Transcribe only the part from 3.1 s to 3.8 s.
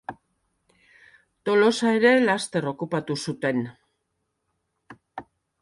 zuten.